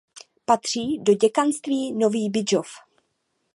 Patří 0.45 0.99
do 1.03 1.13
děkanství 1.13 1.93
Nový 1.93 2.29
Bydžov. 2.29 2.67